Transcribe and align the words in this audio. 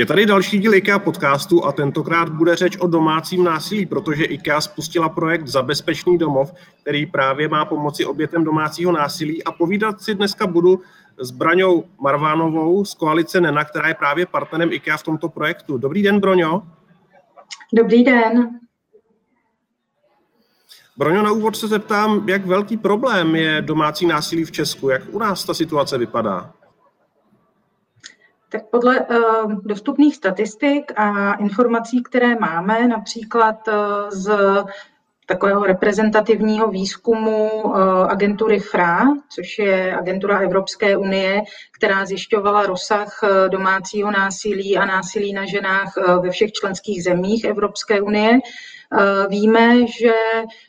Je 0.00 0.06
tady 0.06 0.26
další 0.26 0.58
díl 0.58 0.74
IKEA 0.74 0.98
podcastu 0.98 1.64
a 1.64 1.72
tentokrát 1.72 2.28
bude 2.28 2.56
řeč 2.56 2.76
o 2.76 2.86
domácím 2.86 3.44
násilí, 3.44 3.86
protože 3.86 4.24
IKEA 4.24 4.60
spustila 4.60 5.08
projekt 5.08 5.46
Zabezpečný 5.46 6.18
domov, 6.18 6.52
který 6.82 7.06
právě 7.06 7.48
má 7.48 7.64
pomoci 7.64 8.04
obětem 8.04 8.44
domácího 8.44 8.92
násilí 8.92 9.44
a 9.44 9.52
povídat 9.52 10.02
si 10.02 10.14
dneska 10.14 10.46
budu 10.46 10.80
s 11.18 11.30
Braňou 11.30 11.84
Marvánovou 12.00 12.84
z 12.84 12.94
koalice 12.94 13.40
NENA, 13.40 13.64
která 13.64 13.88
je 13.88 13.94
právě 13.94 14.26
partnerem 14.26 14.72
IKEA 14.72 14.96
v 14.96 15.02
tomto 15.02 15.28
projektu. 15.28 15.78
Dobrý 15.78 16.02
den, 16.02 16.20
Broňo. 16.20 16.62
Dobrý 17.74 18.04
den. 18.04 18.60
Broňo, 20.96 21.22
na 21.22 21.32
úvod 21.32 21.56
se 21.56 21.68
zeptám, 21.68 22.28
jak 22.28 22.46
velký 22.46 22.76
problém 22.76 23.36
je 23.36 23.62
domácí 23.62 24.06
násilí 24.06 24.44
v 24.44 24.52
Česku, 24.52 24.88
jak 24.88 25.02
u 25.10 25.18
nás 25.18 25.44
ta 25.44 25.54
situace 25.54 25.98
vypadá? 25.98 26.52
Tak 28.52 28.62
podle 28.70 29.00
uh, 29.00 29.52
dostupných 29.64 30.16
statistik 30.16 30.92
a 30.96 31.34
informací, 31.34 32.02
které 32.02 32.34
máme, 32.34 32.88
například 32.88 33.68
uh, 33.68 33.74
z 34.10 34.30
takového 35.26 35.64
reprezentativního 35.64 36.68
výzkumu 36.68 37.50
uh, 37.50 37.72
agentury 38.10 38.60
FRA, 38.60 39.04
což 39.28 39.58
je 39.58 39.96
agentura 39.96 40.38
Evropské 40.38 40.96
unie, 40.96 41.42
která 41.78 42.04
zjišťovala 42.04 42.66
rozsah 42.66 43.20
domácíího 43.48 44.10
násilí 44.10 44.78
a 44.78 44.84
násilí 44.84 45.32
na 45.32 45.46
ženách 45.46 45.92
ve 46.22 46.30
všech 46.30 46.52
členských 46.52 47.04
zemích 47.04 47.44
Evropské 47.44 48.00
unie, 48.00 48.38
Víme, 49.28 49.86
že 49.86 50.12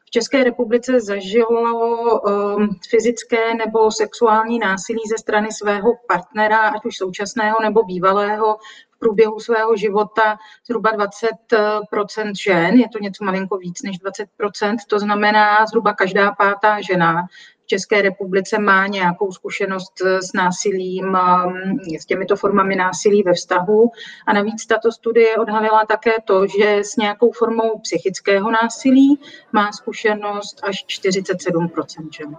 v 0.06 0.10
České 0.10 0.44
republice 0.44 1.00
zažilo 1.00 2.20
um, 2.22 2.70
fyzické 2.90 3.54
nebo 3.54 3.92
sexuální 3.92 4.60
násilí 4.60 5.02
ze 5.10 5.18
strany 5.18 5.52
svého 5.52 5.94
partnera, 6.08 6.60
ať 6.70 6.86
už 6.86 6.98
současného 6.98 7.58
nebo 7.62 7.84
bývalého, 7.84 8.58
v 8.92 9.00
průběhu 9.00 9.40
svého 9.40 9.76
života 9.76 10.38
zhruba 10.68 10.92
20% 10.92 12.32
žen, 12.44 12.76
je 12.76 12.90
to 12.90 13.00
něco 13.00 13.24
malinko 13.24 13.58
víc 13.58 13.82
než 13.82 13.96
20% 14.00 14.76
to 14.88 15.00
znamená 15.00 15.66
zhruba 15.66 15.94
každá 15.94 16.32
pátá 16.32 16.82
žena 16.82 17.28
České 17.66 18.02
republice 18.02 18.60
má 18.60 18.88
nějakou 18.88 19.32
zkušenost 19.32 19.94
s 20.02 20.34
násilím, 20.34 21.06
um, 21.06 21.80
s 22.00 22.06
těmito 22.06 22.36
formami 22.36 22.76
násilí 22.76 23.24
ve 23.24 23.34
vztahu. 23.34 23.92
A 24.28 24.34
navíc 24.34 24.66
tato 24.66 24.92
studie 24.92 25.36
odhalila 25.38 25.86
také 25.86 26.12
to, 26.26 26.48
že 26.48 26.78
s 26.78 26.96
nějakou 26.98 27.32
formou 27.32 27.80
psychického 27.80 28.52
násilí 28.52 29.20
má 29.52 29.72
zkušenost 29.72 30.60
až 30.64 30.86
47 30.88 31.72
žen. 32.18 32.38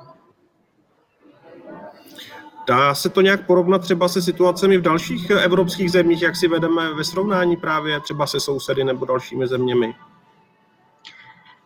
Dá 2.68 2.94
se 2.94 3.08
to 3.08 3.20
nějak 3.20 3.46
porovnat 3.46 3.78
třeba 3.78 4.08
se 4.08 4.22
situacemi 4.22 4.78
v 4.78 4.82
dalších 4.82 5.30
evropských 5.30 5.90
zemích, 5.90 6.22
jak 6.22 6.36
si 6.36 6.48
vedeme 6.48 6.94
ve 6.94 7.04
srovnání 7.04 7.56
právě 7.56 8.00
třeba 8.00 8.26
se 8.26 8.40
sousedy 8.40 8.84
nebo 8.84 9.04
dalšími 9.04 9.46
zeměmi? 9.46 9.94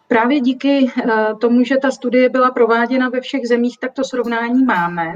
Právě 0.08 0.40
díky 0.40 0.86
eh, 0.86 1.34
tomu, 1.40 1.64
že 1.64 1.76
ta 1.76 1.90
studie 1.90 2.28
byla 2.28 2.50
prováděna 2.50 3.08
ve 3.08 3.20
všech 3.20 3.48
zemích, 3.48 3.78
tak 3.78 3.92
to 3.92 4.04
srovnání 4.04 4.64
máme. 4.64 5.14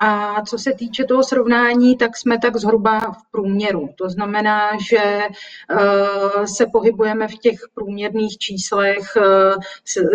A 0.00 0.42
co 0.42 0.58
se 0.58 0.72
týče 0.72 1.04
toho 1.04 1.24
srovnání, 1.24 1.96
tak 1.96 2.16
jsme 2.16 2.38
tak 2.38 2.56
zhruba 2.56 3.00
v 3.00 3.30
průměru. 3.30 3.88
To 3.96 4.08
znamená, 4.08 4.70
že 4.90 4.98
eh, 4.98 6.46
se 6.46 6.66
pohybujeme 6.72 7.28
v 7.28 7.34
těch 7.34 7.58
průměrných 7.74 8.38
číslech 8.38 9.16
eh, 9.16 9.54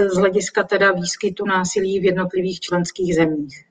z 0.07 0.17
hlediska 0.17 0.63
teda 0.63 0.91
výskytu 0.91 1.45
násilí 1.45 1.99
v 1.99 2.05
jednotlivých 2.05 2.59
členských 2.59 3.15
zemích. 3.15 3.65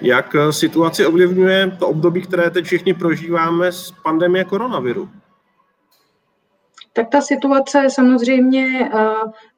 Jak 0.00 0.36
situaci 0.50 1.06
ovlivňuje 1.06 1.76
to 1.78 1.88
období, 1.88 2.22
které 2.22 2.50
teď 2.50 2.64
všichni 2.64 2.94
prožíváme 2.94 3.72
z 3.72 3.92
pandemie 4.02 4.44
koronaviru? 4.44 5.08
Tak 6.96 7.08
ta 7.08 7.20
situace 7.20 7.90
samozřejmě 7.90 8.90
eh, 8.94 9.08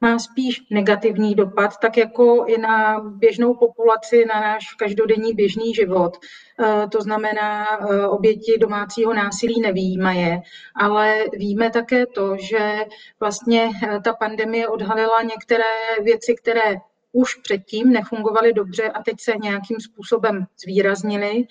má 0.01 0.19
spíš 0.19 0.61
negativní 0.69 1.35
dopad, 1.35 1.77
tak 1.81 1.97
jako 1.97 2.45
i 2.45 2.57
na 2.57 2.99
běžnou 2.99 3.53
populaci, 3.53 4.25
na 4.25 4.39
náš 4.41 4.73
každodenní 4.73 5.33
běžný 5.33 5.73
život. 5.73 6.17
Eh, 6.59 6.87
to 6.87 7.01
znamená, 7.01 7.65
eh, 7.65 8.07
oběti 8.07 8.57
domácího 8.57 9.13
násilí 9.13 9.61
nevýjímaje, 9.61 10.41
ale 10.75 11.25
víme 11.33 11.69
také 11.69 12.05
to, 12.05 12.37
že 12.37 12.85
vlastně 13.19 13.69
ta 14.03 14.13
pandemie 14.13 14.67
odhalila 14.67 15.21
některé 15.21 15.73
věci, 16.03 16.35
které 16.35 16.75
už 17.11 17.35
předtím 17.35 17.91
nefungovaly 17.91 18.53
dobře 18.53 18.83
a 18.89 19.03
teď 19.03 19.15
se 19.19 19.33
nějakým 19.41 19.79
způsobem 19.79 20.45
zvýraznily. 20.63 21.43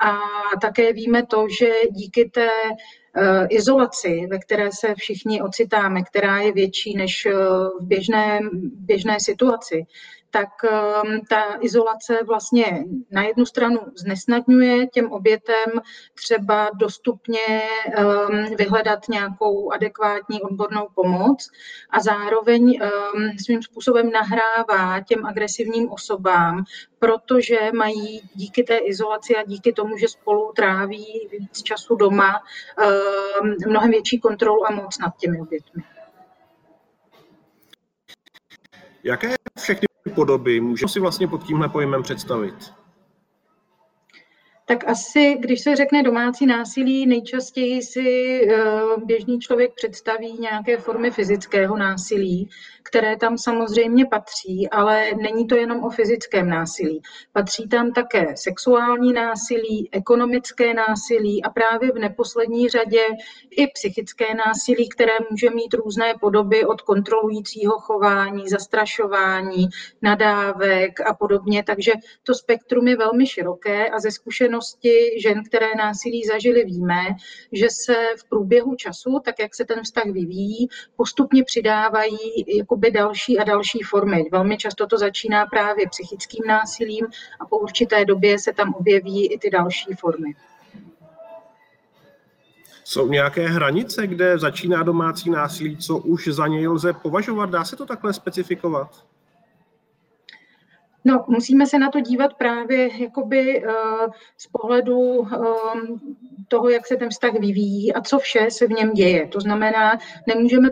A 0.00 0.18
také 0.60 0.92
víme 0.92 1.26
to, 1.26 1.46
že 1.58 1.72
díky 1.90 2.30
té 2.30 2.48
izolaci, 3.48 4.26
ve 4.30 4.38
které 4.38 4.68
se 4.72 4.94
všichni 4.94 5.42
ocitáme, 5.42 6.02
která 6.02 6.38
je 6.38 6.52
větší 6.52 6.96
než 6.96 7.26
eh, 7.26 7.32
v 7.80 7.86
běžné, 7.86 8.40
běžné 8.62 9.20
situaci, 9.20 9.86
tak 10.30 10.48
ehm, 10.64 11.20
ta 11.28 11.56
izolace 11.60 12.18
vlastně 12.26 12.84
na 13.10 13.22
jednu 13.22 13.46
stranu 13.46 13.80
znesnadňuje 13.94 14.86
těm 14.86 15.12
obětem 15.12 15.66
třeba 16.14 16.70
dostupně 16.74 17.62
ehm, 17.92 18.56
vyhledat 18.56 19.08
nějakou 19.08 19.72
adekvátní 19.72 20.42
odbornou 20.42 20.88
pomoc 20.94 21.50
a 21.90 22.00
zároveň 22.00 22.78
ehm, 22.80 23.38
svým 23.44 23.62
způsobem 23.62 24.10
nahrává 24.10 25.00
těm 25.00 25.26
agresivním 25.26 25.90
osobám, 25.90 26.64
protože 26.98 27.58
mají 27.74 28.20
díky 28.34 28.62
té 28.62 28.76
izolaci 28.76 29.36
a 29.36 29.44
díky 29.44 29.72
tomu, 29.72 29.96
že 29.96 30.08
spolu 30.08 30.52
tráví 30.56 31.28
víc 31.32 31.62
času 31.62 31.96
doma, 31.96 32.42
mnohem 33.66 33.90
větší 33.90 34.20
kontrolu 34.20 34.66
a 34.66 34.70
moc 34.70 34.98
nad 34.98 35.16
těmi 35.16 35.40
obětmi. 35.40 35.82
Jaké 39.04 39.34
všechny 39.58 39.86
podoby 40.14 40.60
můžeme 40.60 40.88
si 40.88 41.00
vlastně 41.00 41.28
pod 41.28 41.44
tímhle 41.46 41.68
pojmem 41.68 42.02
představit? 42.02 42.54
Tak 44.66 44.88
asi, 44.88 45.36
když 45.40 45.60
se 45.60 45.76
řekne 45.76 46.02
domácí 46.02 46.46
násilí, 46.46 47.06
nejčastěji 47.06 47.82
si 47.82 48.40
eh, 48.50 48.56
běžný 49.04 49.40
člověk 49.40 49.74
představí 49.74 50.38
nějaké 50.40 50.76
formy 50.76 51.10
fyzického 51.10 51.76
násilí, 51.76 52.48
které 52.82 53.16
tam 53.16 53.38
samozřejmě 53.38 54.06
patří, 54.06 54.70
ale 54.70 55.10
není 55.22 55.46
to 55.46 55.56
jenom 55.56 55.84
o 55.84 55.90
fyzickém 55.90 56.48
násilí. 56.48 57.02
Patří 57.32 57.68
tam 57.68 57.92
také 57.92 58.26
sexuální 58.36 59.12
násilí, 59.12 59.88
ekonomické 59.92 60.74
násilí 60.74 61.42
a 61.42 61.50
právě 61.50 61.92
v 61.92 61.98
neposlední 61.98 62.68
řadě 62.68 63.00
i 63.50 63.66
psychické 63.66 64.34
násilí, 64.34 64.88
které 64.88 65.12
může 65.30 65.50
mít 65.50 65.74
různé 65.74 66.14
podoby 66.20 66.64
od 66.64 66.82
kontrolujícího 66.82 67.72
chování, 67.72 68.48
zastrašování, 68.48 69.68
nadávek 70.02 71.00
a 71.00 71.14
podobně. 71.14 71.62
Takže 71.66 71.92
to 72.22 72.34
spektrum 72.34 72.88
je 72.88 72.96
velmi 72.96 73.26
široké 73.26 73.88
a 73.88 74.00
ze 74.00 74.10
zkušenosti 74.10 75.20
žen, 75.22 75.44
které 75.44 75.74
násilí 75.74 76.24
zažily, 76.24 76.64
víme, 76.64 77.02
že 77.52 77.66
se 77.70 77.94
v 78.16 78.28
průběhu 78.28 78.74
času, 78.74 79.20
tak 79.24 79.38
jak 79.38 79.54
se 79.54 79.64
ten 79.64 79.82
vztah 79.82 80.04
vyvíjí, 80.04 80.68
postupně 80.96 81.44
přidávají 81.44 82.18
jako 82.56 82.76
jakoby 82.80 82.90
další 82.98 83.38
a 83.38 83.44
další 83.44 83.78
formy. 83.78 84.24
Velmi 84.32 84.56
často 84.56 84.86
to 84.86 84.98
začíná 84.98 85.46
právě 85.46 85.88
psychickým 85.88 86.44
násilím 86.46 87.06
a 87.40 87.46
po 87.46 87.58
určité 87.58 88.04
době 88.04 88.38
se 88.38 88.52
tam 88.52 88.74
objeví 88.74 89.32
i 89.32 89.38
ty 89.38 89.50
další 89.50 89.94
formy. 89.94 90.34
Jsou 92.84 93.08
nějaké 93.08 93.48
hranice, 93.48 94.06
kde 94.06 94.38
začíná 94.38 94.82
domácí 94.82 95.30
násilí, 95.30 95.76
co 95.76 95.98
už 95.98 96.28
za 96.28 96.46
něj 96.46 96.68
lze 96.68 96.92
považovat? 96.92 97.50
Dá 97.50 97.64
se 97.64 97.76
to 97.76 97.86
takhle 97.86 98.12
specifikovat? 98.12 99.04
No, 101.04 101.24
musíme 101.28 101.66
se 101.66 101.78
na 101.78 101.90
to 101.90 102.00
dívat 102.00 102.34
právě 102.34 103.02
jakoby 103.02 103.64
uh, 103.64 103.72
z 104.36 104.46
pohledu 104.46 104.98
um, 104.98 105.28
toho, 106.48 106.68
jak 106.68 106.86
se 106.86 106.96
ten 106.96 107.08
vztah 107.08 107.32
vyvíjí 107.32 107.92
a 107.92 108.00
co 108.00 108.18
vše 108.18 108.46
se 108.50 108.66
v 108.66 108.70
něm 108.70 108.92
děje. 108.92 109.28
To 109.28 109.40
znamená, 109.40 109.98
nemůžeme 110.26 110.68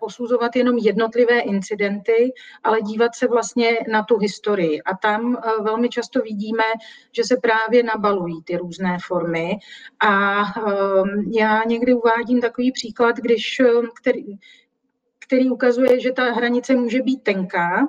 posuzovat 0.00 0.56
jenom 0.56 0.78
jednotlivé 0.78 1.38
incidenty, 1.40 2.32
ale 2.64 2.82
dívat 2.82 3.14
se 3.14 3.26
vlastně 3.28 3.78
na 3.92 4.02
tu 4.02 4.18
historii. 4.18 4.82
A 4.82 4.96
tam 4.96 5.36
eh, 5.36 5.62
velmi 5.62 5.88
často 5.88 6.20
vidíme, 6.20 6.64
že 7.12 7.24
se 7.24 7.36
právě 7.36 7.82
nabalují 7.82 8.42
ty 8.42 8.56
různé 8.56 8.98
formy. 9.06 9.58
A 10.00 10.42
ehm, 10.42 11.32
já 11.36 11.62
někdy 11.64 11.94
uvádím 11.94 12.40
takový 12.40 12.72
příklad, 12.72 13.16
když, 13.16 13.60
eh, 13.60 13.66
který, 14.00 14.24
který 15.26 15.50
ukazuje, 15.50 16.00
že 16.00 16.12
ta 16.12 16.32
hranice 16.32 16.74
může 16.74 17.02
být 17.02 17.22
tenká, 17.22 17.88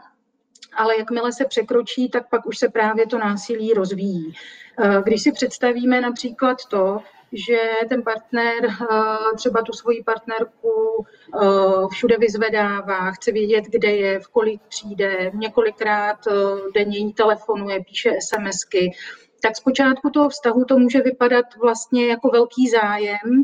ale 0.77 0.97
jakmile 0.97 1.31
se 1.33 1.45
překročí, 1.45 2.09
tak 2.09 2.29
pak 2.29 2.45
už 2.45 2.57
se 2.57 2.69
právě 2.69 3.07
to 3.07 3.17
násilí 3.17 3.73
rozvíjí. 3.73 4.33
Eh, 4.79 5.01
když 5.03 5.21
si 5.21 5.31
představíme 5.31 6.01
například 6.01 6.57
to, 6.69 6.99
že 7.35 7.57
ten 7.89 8.03
partner 8.03 8.65
eh, 8.65 9.35
třeba 9.35 9.61
tu 9.61 9.73
svoji 9.73 10.03
partnerku 10.03 11.05
eh, 11.41 11.87
všude 11.91 12.17
vyzvedává, 12.17 13.11
chce 13.11 13.31
vědět, 13.31 13.65
kde 13.69 13.91
je, 13.91 14.19
v 14.19 14.27
kolik 14.27 14.61
přijde, 14.69 15.31
několikrát 15.33 16.27
eh, 16.27 16.31
denně 16.73 16.97
jí 16.97 17.13
telefonuje, 17.13 17.83
píše 17.83 18.11
SMSky, 18.19 18.91
tak 19.41 19.55
zpočátku 19.55 20.09
toho 20.09 20.29
vztahu 20.29 20.65
to 20.65 20.77
může 20.77 21.01
vypadat 21.01 21.45
vlastně 21.61 22.07
jako 22.07 22.29
velký 22.29 22.69
zájem, 22.69 23.43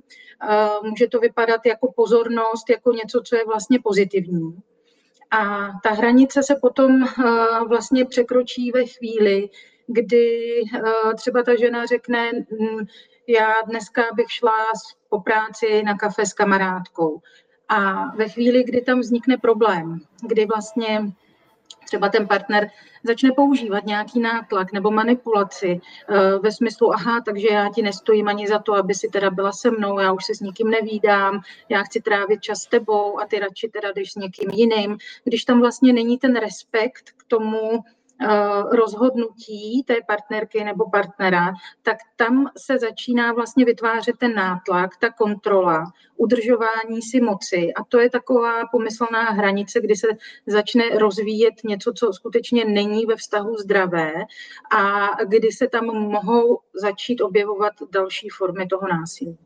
může 0.84 1.08
to 1.08 1.20
vypadat 1.20 1.66
jako 1.66 1.92
pozornost, 1.96 2.70
jako 2.70 2.92
něco, 2.92 3.22
co 3.22 3.36
je 3.36 3.46
vlastně 3.46 3.80
pozitivní. 3.84 4.56
A 5.32 5.70
ta 5.84 5.90
hranice 5.90 6.44
se 6.44 6.56
potom 6.62 7.06
vlastně 7.68 8.06
překročí 8.06 8.72
ve 8.72 8.86
chvíli, 8.86 9.50
kdy 9.88 10.62
třeba 11.16 11.44
ta 11.44 11.56
žena 11.56 11.86
řekne, 11.86 12.32
mm, 12.32 12.86
já 13.28 13.54
dneska 13.66 14.02
bych 14.16 14.32
šla 14.32 14.54
po 15.10 15.22
práci 15.22 15.84
na 15.84 15.98
kafe 15.98 16.26
s 16.26 16.34
kamarádkou. 16.34 17.22
A 17.70 18.06
ve 18.16 18.30
chvíli, 18.30 18.64
kdy 18.64 18.82
tam 18.82 19.00
vznikne 19.00 19.38
problém, 19.38 20.00
kdy 20.28 20.46
vlastně 20.46 21.14
třeba 21.86 22.10
ten 22.10 22.28
partner 22.28 22.70
začne 23.04 23.32
používat 23.32 23.86
nějaký 23.86 24.20
nátlak 24.20 24.74
nebo 24.74 24.92
manipulaci 24.92 25.82
eh, 26.10 26.40
ve 26.40 26.52
smyslu, 26.52 26.94
aha, 26.94 27.22
takže 27.26 27.48
já 27.48 27.70
ti 27.76 27.82
nestojím 27.82 28.28
ani 28.28 28.48
za 28.48 28.60
to, 28.60 28.74
aby 28.74 28.94
si 28.94 29.08
teda 29.08 29.30
byla 29.30 29.52
se 29.52 29.72
mnou, 29.72 30.00
já 30.00 30.14
už 30.14 30.26
se 30.26 30.36
s 30.36 30.40
nikým 30.40 30.70
nevídám, 30.70 31.42
já 31.70 31.84
chci 31.84 32.02
trávit 32.02 32.42
čas 32.42 32.60
s 32.62 32.66
tebou 32.66 33.20
a 33.20 33.26
ty 33.26 33.40
radši 33.40 33.70
teda 33.70 33.92
jdeš 33.92 34.12
s 34.12 34.16
někým 34.16 34.50
jiným. 34.50 34.98
Když 35.24 35.44
tam 35.44 35.60
vlastně 35.60 35.94
není 35.94 36.18
ten 36.18 36.36
respekt 36.36 37.12
k 37.18 37.24
tomu, 37.28 37.84
rozhodnutí 38.72 39.84
té 39.84 39.96
partnerky 40.08 40.64
nebo 40.64 40.90
partnera, 40.90 41.54
tak 41.84 41.98
tam 42.16 42.50
se 42.58 42.80
začíná 42.80 43.34
vlastně 43.34 43.66
vytvářet 43.66 44.18
ten 44.18 44.36
nátlak, 44.36 44.98
ta 44.98 45.10
kontrola, 45.10 45.84
udržování 46.18 47.02
si 47.02 47.22
moci. 47.22 47.74
A 47.74 47.84
to 47.84 48.00
je 48.00 48.10
taková 48.10 48.68
pomyslná 48.72 49.22
hranice, 49.22 49.82
kdy 49.82 49.96
se 49.96 50.08
začne 50.48 50.90
rozvíjet 50.90 51.54
něco, 51.64 51.94
co 51.94 52.14
skutečně 52.14 52.66
není 52.66 53.06
ve 53.06 53.16
vztahu 53.16 53.56
zdravé 53.56 54.14
a 54.76 55.10
kdy 55.26 55.52
se 55.52 55.68
tam 55.68 55.86
mohou 55.86 56.60
začít 56.74 57.22
objevovat 57.22 57.74
další 57.92 58.30
formy 58.30 58.68
toho 58.68 58.88
násilí. 58.88 59.38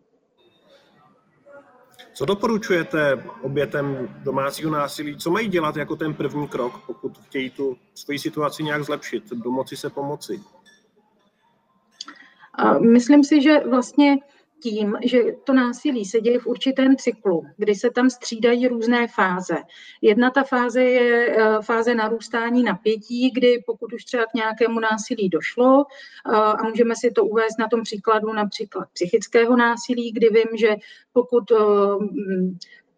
Co 2.16 2.26
doporučujete 2.26 3.24
obětem 3.42 4.16
domácího 4.24 4.72
násilí? 4.72 5.18
Co 5.18 5.32
mají 5.32 5.48
dělat 5.48 5.76
jako 5.76 5.96
ten 5.96 6.14
první 6.14 6.48
krok, 6.48 6.80
pokud 6.88 7.18
chtějí 7.18 7.50
tu 7.50 7.78
svoji 7.94 8.20
situaci 8.20 8.64
nějak 8.64 8.84
zlepšit, 8.84 9.24
domoci 9.30 9.78
se 9.78 9.90
pomoci? 9.90 10.42
Myslím 12.80 13.24
si, 13.24 13.42
že 13.42 13.60
vlastně 13.70 14.18
tím, 14.64 14.98
že 15.04 15.20
to 15.44 15.54
násilí 15.54 16.06
se 16.06 16.22
děje 16.22 16.40
v 16.40 16.48
určitém 16.48 16.96
cyklu, 16.96 17.46
kdy 17.58 17.76
se 17.76 17.90
tam 17.90 18.10
střídají 18.10 18.68
různé 18.68 19.08
fáze. 19.08 19.56
Jedna 20.02 20.30
ta 20.30 20.44
fáze 20.44 20.84
je 20.84 21.36
eh, 21.38 21.62
fáze 21.62 21.96
narůstání 21.96 22.64
napětí, 22.64 23.32
kdy 23.32 23.64
pokud 23.66 23.94
už 23.94 24.06
třeba 24.06 24.24
k 24.26 24.34
nějakému 24.34 24.80
násilí 24.80 25.30
došlo, 25.30 25.86
eh, 25.86 26.36
a 26.36 26.64
můžeme 26.64 26.96
si 26.96 27.12
to 27.12 27.26
uvést 27.26 27.60
na 27.60 27.68
tom 27.68 27.84
příkladu 27.84 28.34
například 28.34 28.88
psychického 28.94 29.58
násilí, 29.58 30.12
kdy 30.12 30.30
vím, 30.30 30.58
že 30.58 30.76
pokud 31.14 31.52
eh, 31.52 31.56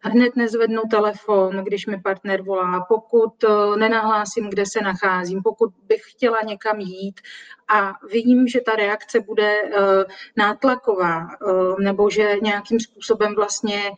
hned 0.03 0.35
nezvednu 0.35 0.81
telefon, 0.91 1.57
když 1.63 1.85
mi 1.85 2.01
partner 2.01 2.41
volá, 2.41 2.85
pokud 2.87 3.43
eh, 3.43 3.77
nenahlásím, 3.77 4.49
kde 4.49 4.65
se 4.65 4.81
nacházím, 4.81 5.43
pokud 5.43 5.71
bych 5.87 6.01
chtěla 6.07 6.41
někam 6.41 6.79
jít 6.79 7.21
a 7.67 7.93
vím, 8.11 8.47
že 8.47 8.61
ta 8.61 8.75
reakce 8.75 9.19
bude 9.19 9.61
eh, 9.61 10.05
nátlaková 10.37 11.27
eh, 11.31 11.83
nebo 11.83 12.09
že 12.09 12.35
nějakým 12.41 12.79
způsobem 12.79 13.35
vlastně 13.35 13.91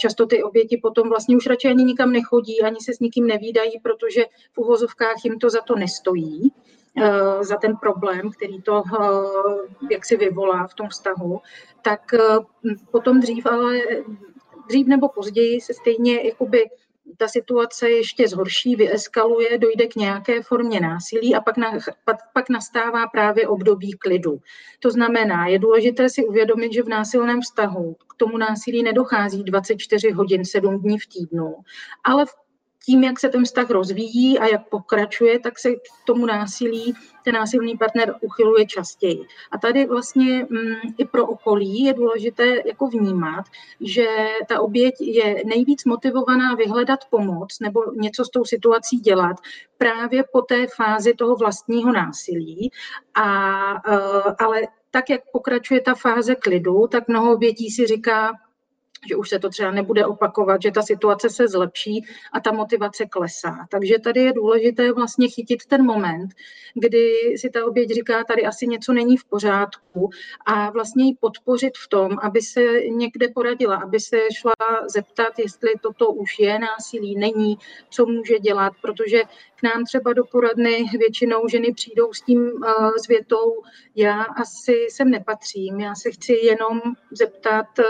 často 0.00 0.26
ty 0.26 0.42
oběti 0.42 0.76
potom 0.82 1.08
vlastně 1.08 1.36
už 1.36 1.46
radši 1.46 1.68
ani 1.68 1.84
nikam 1.84 2.12
nechodí, 2.12 2.62
ani 2.62 2.76
se 2.80 2.94
s 2.94 3.00
nikým 3.00 3.26
nevídají, 3.26 3.80
protože 3.82 4.24
v 4.52 4.58
uvozovkách 4.58 5.24
jim 5.24 5.38
to 5.38 5.50
za 5.50 5.60
to 5.60 5.76
nestojí 5.76 6.52
za 7.40 7.56
ten 7.56 7.76
problém, 7.76 8.30
který 8.30 8.62
to 8.62 8.82
jak 9.90 10.04
si 10.04 10.16
vyvolá 10.16 10.66
v 10.66 10.74
tom 10.74 10.88
vztahu, 10.88 11.40
tak 11.82 12.14
potom 12.90 13.20
dřív 13.20 13.46
ale 13.46 13.80
dřív 14.68 14.86
nebo 14.86 15.08
později 15.08 15.60
se 15.60 15.74
stejně 15.74 16.26
jakoby 16.28 16.70
ta 17.16 17.28
situace 17.28 17.90
ještě 17.90 18.28
zhorší, 18.28 18.76
vyeskaluje, 18.76 19.58
dojde 19.58 19.86
k 19.86 19.96
nějaké 19.96 20.42
formě 20.42 20.80
násilí 20.80 21.34
a 21.34 21.40
pak, 21.40 21.56
na, 21.56 21.72
pak, 22.04 22.16
pak 22.32 22.48
nastává 22.48 23.06
právě 23.06 23.48
období 23.48 23.92
klidu. 23.92 24.38
To 24.80 24.90
znamená, 24.90 25.46
je 25.46 25.58
důležité 25.58 26.08
si 26.08 26.24
uvědomit, 26.26 26.72
že 26.72 26.82
v 26.82 26.88
násilném 26.88 27.40
vztahu 27.40 27.96
k 28.08 28.14
tomu 28.16 28.38
násilí 28.38 28.82
nedochází 28.82 29.44
24 29.44 30.10
hodin, 30.10 30.44
7 30.44 30.78
dní 30.78 30.98
v 30.98 31.06
týdnu, 31.06 31.54
ale 32.04 32.26
v 32.26 32.41
tím, 32.86 33.04
jak 33.04 33.20
se 33.20 33.28
ten 33.28 33.44
vztah 33.44 33.70
rozvíjí 33.70 34.38
a 34.38 34.46
jak 34.46 34.68
pokračuje, 34.68 35.38
tak 35.38 35.58
se 35.58 35.74
k 35.74 35.80
tomu 36.06 36.26
násilí 36.26 36.94
ten 37.24 37.34
násilný 37.34 37.76
partner 37.76 38.14
uchyluje 38.20 38.66
častěji. 38.66 39.26
A 39.50 39.58
tady 39.58 39.86
vlastně 39.86 40.46
mm, 40.50 40.74
i 40.98 41.04
pro 41.04 41.26
okolí 41.26 41.84
je 41.84 41.94
důležité 41.94 42.56
jako 42.66 42.86
vnímat, 42.86 43.44
že 43.80 44.06
ta 44.48 44.60
oběť 44.60 44.94
je 45.00 45.42
nejvíc 45.46 45.84
motivovaná 45.84 46.54
vyhledat 46.54 47.00
pomoc 47.10 47.60
nebo 47.60 47.92
něco 47.92 48.24
s 48.24 48.30
tou 48.30 48.44
situací 48.44 48.96
dělat 48.96 49.36
právě 49.78 50.24
po 50.32 50.42
té 50.42 50.66
fázi 50.76 51.14
toho 51.14 51.36
vlastního 51.36 51.92
násilí. 51.92 52.70
A, 53.14 53.88
uh, 53.88 54.34
ale 54.38 54.62
tak, 54.90 55.10
jak 55.10 55.20
pokračuje 55.32 55.80
ta 55.80 55.94
fáze 55.94 56.34
klidu, 56.34 56.86
tak 56.86 57.08
mnoho 57.08 57.34
obětí 57.34 57.70
si 57.70 57.86
říká, 57.86 58.32
že 59.08 59.16
už 59.16 59.28
se 59.28 59.38
to 59.38 59.48
třeba 59.48 59.70
nebude 59.70 60.06
opakovat, 60.06 60.62
že 60.62 60.70
ta 60.70 60.82
situace 60.82 61.30
se 61.30 61.48
zlepší 61.48 62.04
a 62.32 62.40
ta 62.40 62.52
motivace 62.52 63.06
klesá. 63.06 63.66
Takže 63.70 63.98
tady 63.98 64.20
je 64.20 64.32
důležité 64.32 64.92
vlastně 64.92 65.28
chytit 65.28 65.66
ten 65.66 65.84
moment, 65.84 66.30
kdy 66.74 67.12
si 67.36 67.50
ta 67.50 67.66
oběť 67.66 67.90
říká, 67.90 68.24
tady 68.24 68.42
asi 68.44 68.66
něco 68.66 68.92
není 68.92 69.16
v 69.16 69.24
pořádku 69.24 70.10
a 70.46 70.70
vlastně 70.70 71.04
ji 71.04 71.14
podpořit 71.20 71.72
v 71.84 71.88
tom, 71.88 72.10
aby 72.22 72.40
se 72.40 72.60
někde 72.90 73.28
poradila, 73.28 73.76
aby 73.76 74.00
se 74.00 74.18
šla 74.36 74.52
zeptat, 74.88 75.38
jestli 75.38 75.70
toto 75.82 76.12
už 76.12 76.38
je 76.38 76.58
násilí, 76.58 77.16
není, 77.16 77.58
co 77.90 78.06
může 78.06 78.38
dělat, 78.38 78.72
protože 78.82 79.22
nám 79.62 79.84
třeba 79.84 80.12
do 80.12 80.24
poradny 80.24 80.84
většinou 80.98 81.48
ženy 81.48 81.72
přijdou 81.72 82.12
s 82.12 82.20
tím 82.20 82.40
uh, 82.40 82.90
s 83.04 83.08
větou, 83.08 83.62
já 83.96 84.22
asi 84.22 84.86
sem 84.90 85.10
nepatřím, 85.10 85.80
já 85.80 85.94
se 85.94 86.10
chci 86.10 86.32
jenom 86.32 86.80
zeptat, 87.10 87.66
uh, 87.78 87.84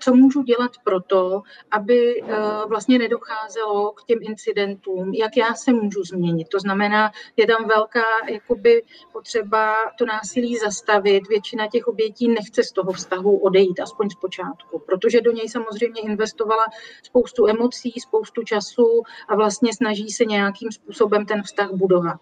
co 0.00 0.14
můžu 0.14 0.42
dělat 0.42 0.70
pro 0.84 1.00
to, 1.00 1.42
aby 1.70 2.22
uh, 2.22 2.28
vlastně 2.68 2.98
nedocházelo 2.98 3.92
k 3.92 4.04
těm 4.04 4.18
incidentům, 4.22 5.14
jak 5.14 5.36
já 5.36 5.54
se 5.54 5.72
můžu 5.72 6.02
změnit. 6.02 6.48
To 6.48 6.58
znamená, 6.58 7.12
je 7.36 7.46
tam 7.46 7.68
velká 7.68 8.04
jakoby, 8.28 8.82
potřeba 9.12 9.74
to 9.98 10.06
násilí 10.06 10.56
zastavit. 10.56 11.28
Většina 11.28 11.66
těch 11.66 11.88
obětí 11.88 12.28
nechce 12.28 12.62
z 12.62 12.72
toho 12.72 12.92
vztahu 12.92 13.38
odejít, 13.38 13.80
aspoň 13.80 14.10
z 14.10 14.14
počátku, 14.14 14.82
protože 14.86 15.20
do 15.20 15.32
něj 15.32 15.48
samozřejmě 15.48 16.02
investovala 16.02 16.66
spoustu 17.02 17.46
emocí, 17.46 17.92
spoustu 18.00 18.42
času 18.42 19.02
a 19.28 19.36
vlastně 19.36 19.74
snaží 19.74 20.10
se 20.10 20.24
nějakým 20.24 20.72
způsobem 20.72 21.03
způsobem 21.04 21.26
ten 21.26 21.42
vztah 21.42 21.70
budovat. 21.72 22.20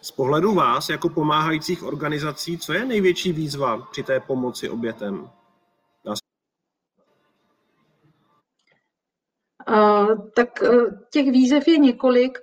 Z 0.00 0.10
pohledu 0.10 0.54
vás, 0.54 0.88
jako 0.88 1.08
pomáhajících 1.08 1.82
organizací, 1.82 2.58
co 2.58 2.72
je 2.72 2.84
největší 2.84 3.32
výzva 3.32 3.86
při 3.90 4.02
té 4.02 4.20
pomoci 4.20 4.68
obětem? 4.70 5.30
Uh, 9.68 10.28
tak 10.36 10.62
uh, 10.62 10.84
těch 11.10 11.26
výzev 11.30 11.68
je 11.68 11.78
několik. 11.78 12.38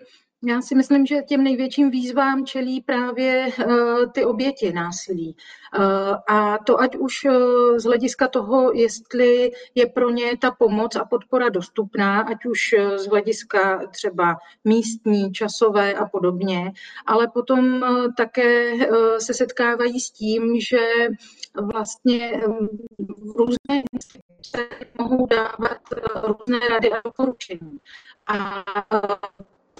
Já 0.45 0.61
si 0.61 0.75
myslím, 0.75 1.05
že 1.05 1.21
těm 1.21 1.43
největším 1.43 1.91
výzvám 1.91 2.45
čelí 2.45 2.81
právě 2.81 3.47
uh, 3.47 4.11
ty 4.11 4.25
oběti 4.25 4.73
násilí. 4.73 5.35
Uh, 5.77 5.83
a 6.27 6.57
to 6.57 6.79
ať 6.79 6.95
už 6.95 7.25
uh, 7.25 7.31
z 7.77 7.83
hlediska 7.83 8.27
toho, 8.27 8.73
jestli 8.73 9.51
je 9.75 9.85
pro 9.85 10.09
ně 10.09 10.37
ta 10.37 10.51
pomoc 10.51 10.95
a 10.95 11.05
podpora 11.05 11.49
dostupná, 11.49 12.21
ať 12.21 12.45
už 12.45 12.59
z 12.95 13.07
hlediska 13.07 13.87
třeba 13.87 14.37
místní, 14.63 15.31
časové 15.31 15.93
a 15.93 16.05
podobně, 16.05 16.71
ale 17.05 17.27
potom 17.27 17.81
také 18.17 18.73
se 19.17 19.33
setkávají 19.33 19.99
s 19.99 20.11
tím, 20.11 20.59
že 20.59 21.07
vlastně 21.73 22.41
um, 22.47 22.69
různé 23.35 23.83
instituce 23.93 24.69
mohou 24.97 25.25
dávat 25.25 25.81
různé 26.23 26.59
rady 26.69 26.91
a 26.91 27.01
doporučení. 27.05 27.77
A 28.27 28.63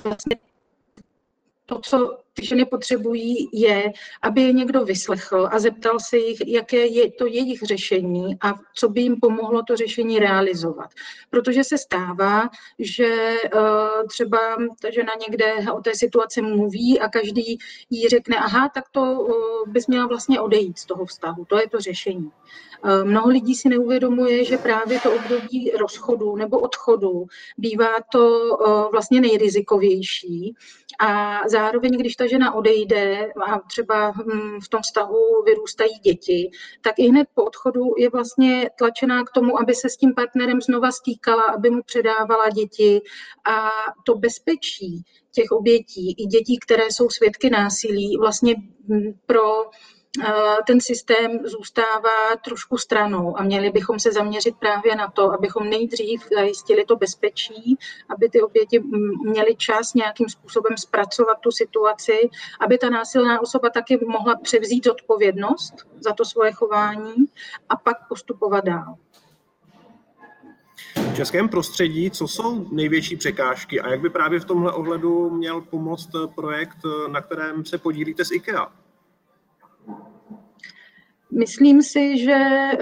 vlastně 0.03 0.36
to, 1.71 1.79
co 1.79 2.17
ty 2.30 2.30
ženy 2.41 2.65
potřebují, 2.65 3.50
je, 3.53 3.91
aby 4.21 4.41
je 4.41 4.53
někdo 4.53 4.85
vyslechl 4.85 5.50
a 5.51 5.59
zeptal 5.59 6.00
se 6.00 6.17
jich, 6.17 6.39
jaké 6.47 6.85
je 6.85 7.11
to 7.11 7.25
jejich 7.25 7.61
řešení 7.61 8.38
a 8.41 8.53
co 8.75 8.89
by 8.89 9.01
jim 9.01 9.15
pomohlo 9.21 9.63
to 9.63 9.75
řešení 9.75 10.19
realizovat. 10.19 10.89
Protože 11.29 11.63
se 11.63 11.77
stává, 11.77 12.50
že 12.79 13.35
uh, 13.55 14.07
třeba 14.07 14.39
ta 14.81 14.91
žena 14.91 15.13
někde 15.27 15.53
o 15.73 15.81
té 15.81 15.95
situaci 15.95 16.41
mluví 16.41 17.00
a 17.00 17.09
každý 17.09 17.57
jí 17.89 18.09
řekne, 18.09 18.38
aha, 18.38 18.69
tak 18.73 18.83
to 18.91 19.01
uh, 19.01 19.33
bys 19.67 19.88
měla 19.88 20.07
vlastně 20.07 20.39
odejít 20.39 20.79
z 20.79 20.85
toho 20.85 21.05
vztahu, 21.05 21.45
to 21.45 21.59
je 21.59 21.69
to 21.69 21.79
řešení. 21.79 22.31
Uh, 22.83 23.03
mnoho 23.03 23.29
lidí 23.29 23.55
si 23.55 23.69
neuvědomuje, 23.69 24.45
že 24.45 24.57
právě 24.57 25.00
to 25.00 25.11
období 25.13 25.71
rozchodu 25.79 26.35
nebo 26.35 26.59
odchodu 26.59 27.25
bývá 27.57 27.95
to 28.11 28.51
vlastně 28.91 29.21
nejrizikovější 29.21 30.55
a 31.00 31.41
zároveň, 31.47 31.91
když 31.91 32.15
ta 32.21 32.27
žena 32.27 32.53
odejde 32.53 33.33
a 33.47 33.59
třeba 33.59 34.11
hm, 34.11 34.59
v 34.63 34.69
tom 34.69 34.81
vztahu 34.81 35.43
vyrůstají 35.45 35.99
děti, 36.03 36.51
tak 36.81 36.99
i 36.99 37.07
hned 37.07 37.27
po 37.33 37.43
odchodu 37.43 37.81
je 37.97 38.09
vlastně 38.09 38.69
tlačená 38.77 39.23
k 39.23 39.31
tomu, 39.31 39.61
aby 39.61 39.75
se 39.75 39.89
s 39.89 39.97
tím 39.97 40.13
partnerem 40.13 40.61
znova 40.61 40.91
stýkala, 40.91 41.43
aby 41.43 41.69
mu 41.69 41.81
předávala 41.85 42.49
děti. 42.49 43.01
A 43.51 43.69
to 44.05 44.15
bezpečí 44.15 45.03
těch 45.31 45.51
obětí 45.51 46.11
i 46.11 46.25
dětí, 46.25 46.59
které 46.59 46.83
jsou 46.91 47.09
svědky 47.09 47.49
násilí, 47.49 48.17
vlastně 48.17 48.55
hm, 48.89 49.13
pro 49.25 49.41
ten 50.68 50.82
systém 50.82 51.39
zůstává 51.46 52.36
trošku 52.46 52.77
stranou 52.77 53.39
a 53.39 53.44
měli 53.44 53.70
bychom 53.70 54.00
se 54.00 54.12
zaměřit 54.12 54.56
právě 54.60 54.96
na 54.96 55.12
to, 55.12 55.32
abychom 55.34 55.70
nejdřív 55.70 56.27
zajistili 56.36 56.86
to 56.86 56.96
bezpečí, 56.96 57.77
aby 58.10 58.30
ty 58.30 58.41
oběti 58.41 58.80
měly 59.24 59.56
čas 59.56 59.94
nějakým 59.94 60.30
způsobem 60.30 60.77
zpracovat 60.77 61.38
tu 61.39 61.51
situaci, 61.51 62.30
aby 62.60 62.77
ta 62.77 62.89
násilná 62.89 63.41
osoba 63.41 63.70
taky 63.70 64.00
mohla 64.06 64.36
převzít 64.36 64.88
odpovědnost 64.88 65.74
za 66.00 66.13
to 66.13 66.25
svoje 66.25 66.51
chování 66.51 67.15
a 67.70 67.75
pak 67.75 68.08
postupovat 68.10 68.65
dál. 68.65 68.96
V 71.12 71.15
českém 71.15 71.50
prostředí, 71.50 72.12
co 72.12 72.27
jsou 72.27 72.68
největší 72.72 73.15
překážky 73.15 73.82
a 73.82 73.89
jak 73.89 74.01
by 74.01 74.10
právě 74.10 74.39
v 74.39 74.46
tomhle 74.46 74.74
ohledu 74.74 75.30
měl 75.30 75.62
pomoct 75.62 76.10
projekt, 76.36 76.77
na 77.08 77.22
kterém 77.22 77.65
se 77.65 77.77
podílíte 77.77 78.25
s 78.25 78.32
IKEA? 78.32 78.72
Myslím 81.31 81.81
si, 81.81 82.17
že 82.17 82.31
eh, 82.33 82.77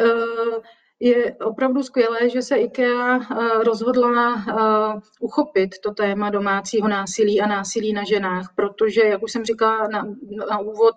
je 1.00 1.36
opravdu 1.36 1.84
skvělé, 1.84 2.30
že 2.30 2.42
se 2.42 2.56
IKEA 2.56 3.18
eh, 3.18 3.64
rozhodla 3.64 4.34
eh, 4.36 5.00
uchopit 5.20 5.70
to 5.84 5.92
téma 5.92 6.30
domácího 6.30 6.88
násilí 6.88 7.42
a 7.42 7.48
násilí 7.48 7.94
na 7.94 8.04
ženách, 8.04 8.54
protože, 8.56 9.02
jak 9.02 9.24
už 9.24 9.32
jsem 9.32 9.46
říkala 9.46 9.88
na, 9.88 10.06
na 10.50 10.60
úvod, 10.60 10.96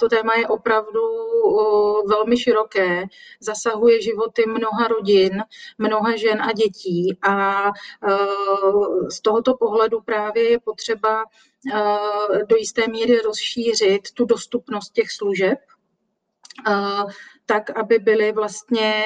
to 0.00 0.08
téma 0.08 0.34
je 0.34 0.48
opravdu 0.48 1.00
velmi 2.08 2.36
široké, 2.36 3.04
zasahuje 3.40 4.02
životy 4.02 4.44
mnoha 4.46 4.88
rodin, 4.88 5.42
mnoha 5.78 6.16
žen 6.16 6.42
a 6.42 6.52
dětí 6.52 7.18
a 7.22 7.64
z 9.10 9.20
tohoto 9.20 9.54
pohledu 9.54 10.00
právě 10.00 10.50
je 10.50 10.60
potřeba 10.60 11.24
do 12.48 12.56
jisté 12.56 12.88
míry 12.88 13.20
rozšířit 13.20 14.02
tu 14.14 14.24
dostupnost 14.24 14.92
těch 14.92 15.10
služeb, 15.10 15.58
tak 17.46 17.70
aby 17.70 17.98
byly 17.98 18.32
vlastně 18.32 19.04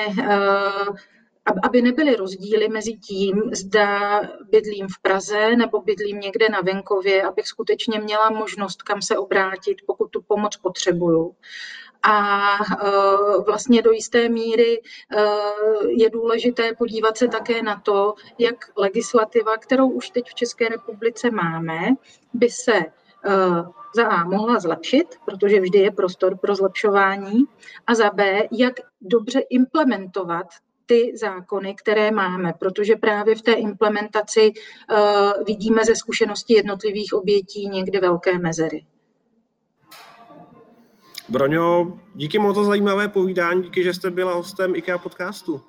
aby 1.62 1.82
nebyly 1.82 2.16
rozdíly 2.16 2.68
mezi 2.68 2.92
tím, 2.92 3.42
zda 3.52 4.20
bydlím 4.50 4.88
v 4.88 4.98
Praze 5.02 5.56
nebo 5.56 5.80
bydlím 5.80 6.20
někde 6.20 6.48
na 6.48 6.60
venkově, 6.60 7.22
abych 7.22 7.46
skutečně 7.46 8.00
měla 8.00 8.30
možnost, 8.30 8.82
kam 8.82 9.02
se 9.02 9.18
obrátit, 9.18 9.76
pokud 9.86 10.08
tu 10.10 10.22
pomoc 10.22 10.56
potřebuju. 10.56 11.34
A 12.02 12.56
vlastně 13.46 13.82
do 13.82 13.92
jisté 13.92 14.28
míry 14.28 14.82
je 15.88 16.10
důležité 16.10 16.74
podívat 16.74 17.16
se 17.16 17.28
také 17.28 17.62
na 17.62 17.80
to, 17.80 18.14
jak 18.38 18.54
legislativa, 18.76 19.56
kterou 19.56 19.88
už 19.88 20.10
teď 20.10 20.28
v 20.28 20.34
České 20.34 20.68
republice 20.68 21.30
máme, 21.30 21.80
by 22.32 22.50
se 22.50 22.84
za 23.96 24.06
A 24.06 24.24
mohla 24.24 24.60
zlepšit, 24.60 25.06
protože 25.24 25.60
vždy 25.60 25.78
je 25.78 25.90
prostor 25.90 26.38
pro 26.38 26.54
zlepšování, 26.54 27.44
a 27.86 27.94
za 27.94 28.10
B, 28.10 28.42
jak 28.52 28.74
dobře 29.00 29.40
implementovat 29.40 30.46
ty 30.86 31.12
zákony, 31.16 31.74
které 31.74 32.10
máme, 32.10 32.52
protože 32.58 32.96
právě 32.96 33.34
v 33.34 33.42
té 33.42 33.52
implementaci 33.52 34.52
uh, 34.52 35.44
vidíme 35.46 35.84
ze 35.84 35.96
zkušenosti 35.96 36.54
jednotlivých 36.54 37.12
obětí 37.12 37.68
někdy 37.68 38.00
velké 38.00 38.38
mezery. 38.38 38.86
Broňo, 41.28 41.98
díky 42.14 42.38
moc 42.38 42.56
za 42.56 42.64
zajímavé 42.64 43.08
povídání, 43.08 43.62
díky, 43.62 43.82
že 43.82 43.94
jste 43.94 44.10
byla 44.10 44.34
hostem 44.34 44.74
IKEA 44.76 44.98
podcastu. 44.98 45.60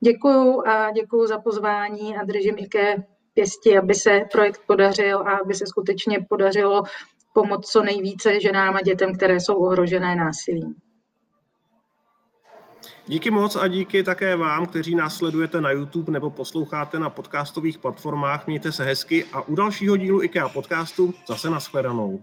Děkuju 0.00 0.62
a 0.66 0.90
děkuju 0.90 1.26
za 1.26 1.38
pozvání 1.38 2.16
a 2.16 2.24
držím 2.24 2.54
IKEA 2.58 2.96
pěsti, 3.34 3.78
aby 3.78 3.94
se 3.94 4.20
projekt 4.32 4.60
podařil 4.66 5.18
a 5.18 5.38
aby 5.44 5.54
se 5.54 5.66
skutečně 5.66 6.26
podařilo 6.28 6.82
pomoct 7.32 7.70
co 7.70 7.82
nejvíce 7.82 8.40
ženám 8.40 8.76
a 8.76 8.80
dětem, 8.80 9.14
které 9.14 9.40
jsou 9.40 9.54
ohrožené 9.54 10.16
násilím. 10.16 10.74
Díky 13.06 13.30
moc 13.30 13.56
a 13.56 13.68
díky 13.68 14.02
také 14.02 14.36
vám, 14.36 14.66
kteří 14.66 14.94
nás 14.94 15.16
sledujete 15.16 15.60
na 15.60 15.70
YouTube 15.70 16.12
nebo 16.12 16.30
posloucháte 16.30 16.98
na 16.98 17.10
podcastových 17.10 17.78
platformách. 17.78 18.46
Mějte 18.46 18.72
se 18.72 18.84
hezky 18.84 19.24
a 19.32 19.40
u 19.40 19.54
dalšího 19.54 19.96
dílu 19.96 20.22
IKEA 20.22 20.48
podcastu 20.48 21.14
zase 21.28 21.50
nashledanou. 21.50 22.22